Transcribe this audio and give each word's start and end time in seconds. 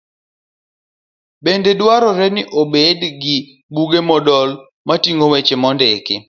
Bende 1.43 1.71
dwarore 1.79 2.27
ni 2.35 2.43
obed 2.61 2.99
gi 3.21 3.37
buge 3.73 4.01
modol 4.09 4.49
moting'o 4.87 5.25
weche 5.33 5.55
mondiki. 5.63 6.15